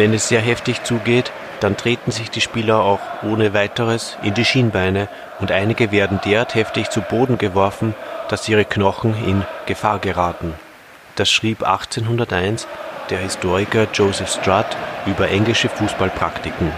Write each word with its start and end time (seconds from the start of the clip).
Wenn 0.00 0.14
es 0.14 0.28
sehr 0.28 0.40
heftig 0.40 0.82
zugeht, 0.82 1.30
dann 1.60 1.76
treten 1.76 2.10
sich 2.10 2.30
die 2.30 2.40
Spieler 2.40 2.80
auch 2.80 3.00
ohne 3.22 3.52
weiteres 3.52 4.16
in 4.22 4.32
die 4.32 4.46
Schienbeine 4.46 5.10
und 5.40 5.52
einige 5.52 5.92
werden 5.92 6.18
derart 6.24 6.54
heftig 6.54 6.88
zu 6.88 7.02
Boden 7.02 7.36
geworfen, 7.36 7.94
dass 8.30 8.48
ihre 8.48 8.64
Knochen 8.64 9.14
in 9.26 9.44
Gefahr 9.66 9.98
geraten. 9.98 10.54
Das 11.16 11.28
schrieb 11.30 11.62
1801 11.64 12.66
der 13.10 13.18
Historiker 13.18 13.86
Joseph 13.92 14.30
Strutt 14.30 14.66
über 15.06 15.28
englische 15.28 15.68
Fußballpraktiken. 15.68 16.72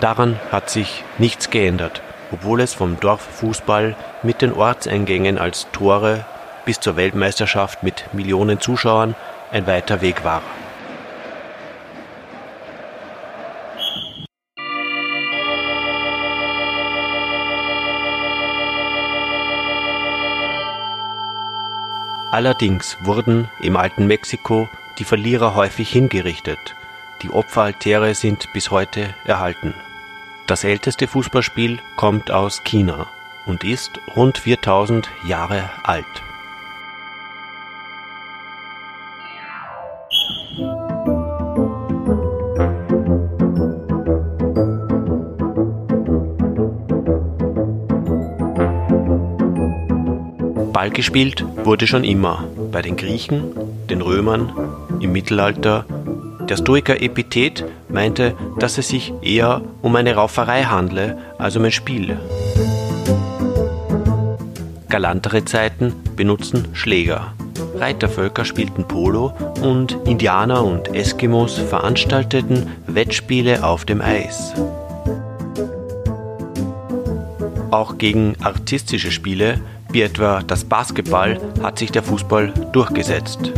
Daran 0.00 0.40
hat 0.50 0.70
sich 0.70 1.04
nichts 1.18 1.50
geändert, 1.50 2.02
obwohl 2.32 2.60
es 2.60 2.74
vom 2.74 2.98
Dorffußball 2.98 3.94
mit 4.22 4.42
den 4.42 4.52
Ortseingängen 4.52 5.38
als 5.38 5.68
Tore 5.72 6.24
bis 6.64 6.80
zur 6.80 6.96
Weltmeisterschaft 6.96 7.82
mit 7.82 8.12
Millionen 8.12 8.60
Zuschauern 8.60 9.14
ein 9.52 9.66
weiter 9.66 10.00
Weg 10.00 10.24
war. 10.24 10.42
Allerdings 22.32 22.96
wurden 23.02 23.50
im 23.60 23.76
alten 23.76 24.06
Mexiko 24.06 24.70
die 24.96 25.04
Verlierer 25.04 25.54
häufig 25.54 25.90
hingerichtet. 25.92 26.74
Die 27.20 27.28
Opferaltäre 27.28 28.14
sind 28.14 28.54
bis 28.54 28.70
heute 28.70 29.14
erhalten. 29.26 29.74
Das 30.46 30.64
älteste 30.64 31.08
Fußballspiel 31.08 31.78
kommt 31.94 32.30
aus 32.30 32.64
China 32.64 33.06
und 33.44 33.64
ist 33.64 34.00
rund 34.16 34.38
4000 34.38 35.10
Jahre 35.26 35.68
alt. 35.84 36.22
Ball 50.72 50.90
gespielt 50.90 51.44
wurde 51.64 51.86
schon 51.86 52.02
immer, 52.02 52.44
bei 52.70 52.80
den 52.80 52.96
Griechen, 52.96 53.52
den 53.90 54.00
Römern, 54.00 54.52
im 55.00 55.12
Mittelalter. 55.12 55.84
Der 56.48 56.56
Stoiker 56.56 57.00
Epithet 57.00 57.64
meinte, 57.88 58.34
dass 58.58 58.78
es 58.78 58.88
sich 58.88 59.12
eher 59.22 59.60
um 59.82 59.94
eine 59.96 60.14
Rauferei 60.14 60.64
handle 60.64 61.18
als 61.38 61.56
um 61.56 61.64
ein 61.64 61.72
Spiel. 61.72 62.18
Galantere 64.88 65.44
Zeiten 65.44 65.94
benutzten 66.16 66.68
Schläger. 66.74 67.34
Reitervölker 67.74 68.44
spielten 68.44 68.84
Polo 68.84 69.32
und 69.62 69.96
Indianer 70.04 70.64
und 70.64 70.94
Eskimos 70.94 71.58
veranstalteten 71.58 72.66
Wettspiele 72.86 73.64
auf 73.64 73.84
dem 73.84 74.00
Eis. 74.00 74.54
Auch 77.70 77.96
gegen 77.96 78.36
artistische 78.42 79.10
Spiele 79.10 79.58
wie 79.92 80.02
etwa 80.02 80.42
das 80.42 80.64
Basketball 80.64 81.38
hat 81.62 81.78
sich 81.78 81.92
der 81.92 82.02
Fußball 82.02 82.52
durchgesetzt. 82.72 83.52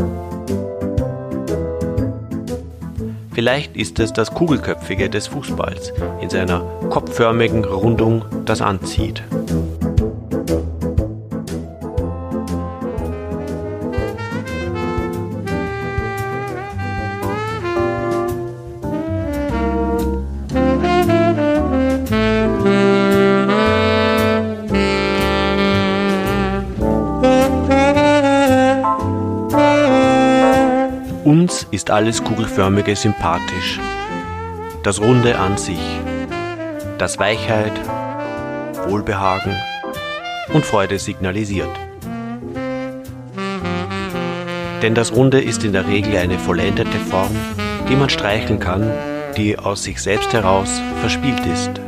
Vielleicht 3.32 3.76
ist 3.76 3.98
es 3.98 4.12
das 4.12 4.32
Kugelköpfige 4.32 5.10
des 5.10 5.26
Fußballs 5.26 5.92
in 6.20 6.30
seiner 6.30 6.60
kopfförmigen 6.90 7.64
Rundung, 7.64 8.24
das 8.44 8.60
anzieht. 8.60 9.22
Ist 31.74 31.90
alles 31.90 32.22
Kugelförmige 32.22 32.94
sympathisch. 32.94 33.80
Das 34.84 35.00
Runde 35.00 35.36
an 35.38 35.58
sich, 35.58 35.80
das 36.98 37.18
Weichheit, 37.18 37.72
Wohlbehagen 38.86 39.56
und 40.52 40.64
Freude 40.64 41.00
signalisiert. 41.00 41.70
Denn 44.82 44.94
das 44.94 45.12
Runde 45.12 45.40
ist 45.40 45.64
in 45.64 45.72
der 45.72 45.88
Regel 45.88 46.16
eine 46.16 46.38
vollendete 46.38 46.98
Form, 47.10 47.34
die 47.88 47.96
man 47.96 48.08
streicheln 48.08 48.60
kann, 48.60 48.92
die 49.36 49.58
aus 49.58 49.82
sich 49.82 50.00
selbst 50.00 50.32
heraus 50.32 50.80
verspielt 51.00 51.44
ist. 51.46 51.80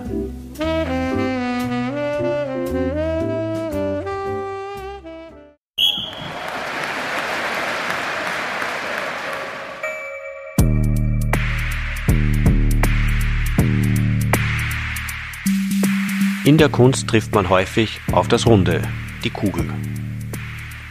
In 16.47 16.59
der 16.59 16.69
Kunst 16.69 17.09
trifft 17.09 17.35
man 17.35 17.49
häufig 17.49 18.01
auf 18.13 18.29
das 18.29 18.47
Runde, 18.47 18.81
die 19.25 19.31
Kugel. 19.31 19.69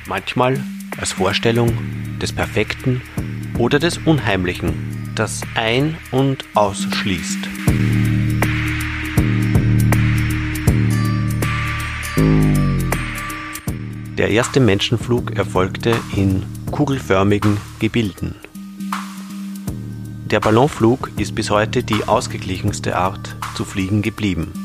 Manchmal 0.05 0.61
als 0.97 1.13
Vorstellung 1.13 1.71
des 2.21 2.33
Perfekten 2.33 3.01
oder 3.57 3.79
des 3.79 3.97
Unheimlichen, 3.99 4.73
das 5.15 5.43
ein- 5.55 5.95
und 6.11 6.43
ausschließt. 6.55 7.37
Der 14.17 14.31
erste 14.31 14.59
Menschenflug 14.59 15.37
erfolgte 15.37 15.95
in 16.17 16.43
kugelförmigen 16.69 17.55
Gebilden. 17.79 18.35
Der 20.25 20.41
Ballonflug 20.41 21.11
ist 21.15 21.33
bis 21.33 21.49
heute 21.49 21.81
die 21.81 22.03
ausgeglichenste 22.03 22.97
Art 22.97 23.37
zu 23.55 23.63
fliegen 23.63 24.01
geblieben 24.01 24.64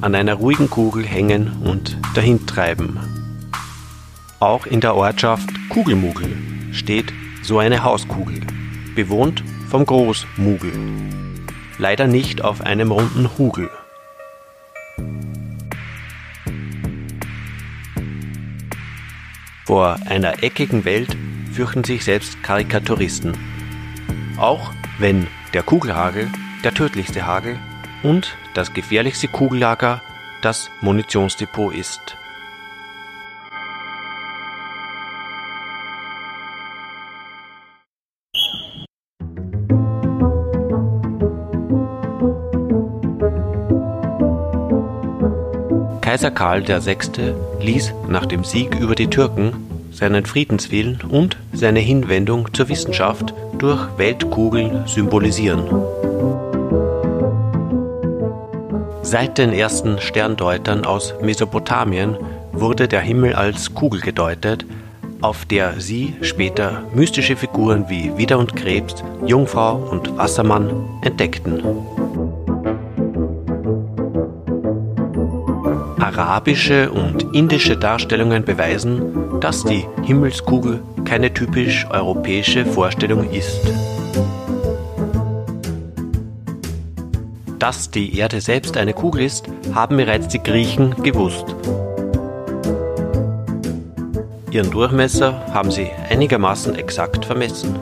an 0.00 0.14
einer 0.14 0.34
ruhigen 0.34 0.68
Kugel 0.68 1.04
hängen 1.04 1.52
und 1.62 1.98
dahintreiben. 2.14 2.98
Auch 4.40 4.66
in 4.66 4.80
der 4.80 4.94
Ortschaft 4.94 5.48
Kugelmugel 5.70 6.36
steht 6.72 7.12
so 7.42 7.58
eine 7.58 7.82
Hauskugel, 7.82 8.40
bewohnt 8.94 9.42
vom 9.68 9.86
Großmugel. 9.86 10.72
Leider 11.78 12.06
nicht 12.06 12.42
auf 12.42 12.60
einem 12.60 12.90
runden 12.90 13.30
Hugel. 13.38 13.70
Vor 19.64 19.96
einer 20.06 20.42
eckigen 20.42 20.84
Welt 20.84 21.16
fürchten 21.52 21.82
sich 21.82 22.04
selbst 22.04 22.42
Karikaturisten. 22.42 23.36
Auch 24.38 24.72
wenn 24.98 25.26
der 25.54 25.62
Kugelhagel 25.62 26.28
der 26.62 26.74
tödlichste 26.74 27.26
Hagel 27.26 27.58
und 28.02 28.36
das 28.54 28.72
gefährlichste 28.72 29.28
Kugellager 29.28 30.02
das 30.42 30.70
Munitionsdepot 30.80 31.74
ist. 31.74 32.16
Kaiser 46.16 46.30
Karl 46.30 46.66
VI. 46.66 47.34
ließ 47.60 47.92
nach 48.08 48.24
dem 48.24 48.42
Sieg 48.42 48.74
über 48.76 48.94
die 48.94 49.08
Türken 49.08 49.52
seinen 49.90 50.24
Friedenswillen 50.24 51.00
und 51.08 51.36
seine 51.52 51.80
Hinwendung 51.80 52.54
zur 52.54 52.68
Wissenschaft 52.68 53.34
durch 53.58 53.86
Weltkugeln 53.98 54.86
symbolisieren. 54.86 55.68
Seit 59.06 59.38
den 59.38 59.52
ersten 59.52 60.00
Sterndeutern 60.00 60.84
aus 60.84 61.14
Mesopotamien 61.22 62.16
wurde 62.50 62.88
der 62.88 63.02
Himmel 63.02 63.34
als 63.34 63.72
Kugel 63.72 64.00
gedeutet, 64.00 64.66
auf 65.20 65.44
der 65.44 65.80
sie 65.80 66.16
später 66.22 66.82
mystische 66.92 67.36
Figuren 67.36 67.88
wie 67.88 68.18
Widder 68.18 68.36
und 68.36 68.56
Krebs, 68.56 69.04
Jungfrau 69.24 69.76
und 69.76 70.18
Wassermann 70.18 70.88
entdeckten. 71.02 71.62
Arabische 76.00 76.90
und 76.90 77.32
indische 77.32 77.76
Darstellungen 77.76 78.44
beweisen, 78.44 79.38
dass 79.40 79.62
die 79.62 79.86
Himmelskugel 80.02 80.82
keine 81.04 81.32
typisch 81.32 81.86
europäische 81.90 82.66
Vorstellung 82.66 83.30
ist. 83.30 83.60
Dass 87.58 87.90
die 87.90 88.18
Erde 88.18 88.40
selbst 88.40 88.76
eine 88.76 88.92
Kugel 88.92 89.22
ist, 89.22 89.46
haben 89.74 89.96
bereits 89.96 90.28
die 90.28 90.42
Griechen 90.42 90.94
gewusst. 91.02 91.46
Ihren 94.50 94.70
Durchmesser 94.70 95.46
haben 95.52 95.70
sie 95.70 95.88
einigermaßen 96.08 96.74
exakt 96.76 97.24
vermessen. 97.24 97.78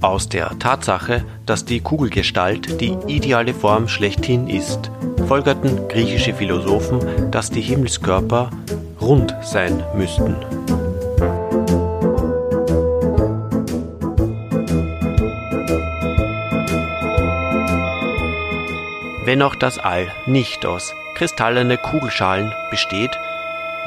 Aus 0.00 0.28
der 0.28 0.58
Tatsache, 0.58 1.24
dass 1.46 1.64
die 1.64 1.80
Kugelgestalt 1.80 2.80
die 2.80 2.96
ideale 3.06 3.54
Form 3.54 3.86
schlechthin 3.86 4.48
ist, 4.48 4.90
folgerten 5.28 5.88
griechische 5.88 6.34
Philosophen, 6.34 7.30
dass 7.30 7.50
die 7.50 7.60
Himmelskörper 7.60 8.50
rund 9.00 9.34
sein 9.42 9.82
müssten. 9.96 10.34
Wenn 19.30 19.42
auch 19.42 19.54
das 19.54 19.78
All 19.78 20.12
nicht 20.26 20.66
aus 20.66 20.96
kristallene 21.14 21.78
Kugelschalen 21.78 22.52
besteht, 22.68 23.16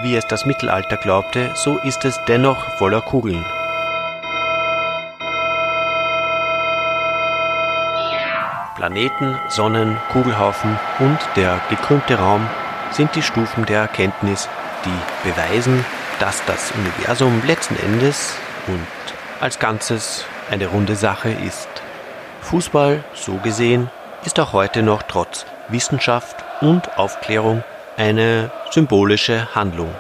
wie 0.02 0.16
es 0.16 0.26
das 0.26 0.46
Mittelalter 0.46 0.96
glaubte, 0.96 1.52
so 1.54 1.80
ist 1.80 2.06
es 2.06 2.18
dennoch 2.30 2.78
voller 2.78 3.02
Kugeln. 3.02 3.44
Planeten, 8.78 9.38
Sonnen, 9.50 9.98
Kugelhaufen 10.14 10.80
und 11.00 11.20
der 11.36 11.60
gekrümmte 11.70 12.18
Raum 12.18 12.48
sind 12.92 13.14
die 13.14 13.22
Stufen 13.22 13.66
der 13.66 13.82
Erkenntnis, 13.82 14.48
die 14.86 15.30
beweisen, 15.30 15.84
dass 16.22 16.42
das 16.46 16.72
Universum 16.72 17.42
letzten 17.46 17.76
Endes 17.76 18.34
und 18.68 18.88
als 19.42 19.60
Ganzes 19.60 20.24
eine 20.50 20.68
runde 20.68 20.96
Sache 20.96 21.32
ist. 21.32 21.68
Fußball, 22.40 23.04
so 23.14 23.34
gesehen, 23.40 23.90
ist 24.26 24.40
auch 24.40 24.54
heute 24.54 24.84
noch 24.84 25.04
trotz 25.04 25.46
Wissenschaft 25.68 26.38
und 26.62 26.98
Aufklärung 26.98 27.64
eine 27.98 28.52
symbolische 28.72 29.54
Handlung. 29.54 29.94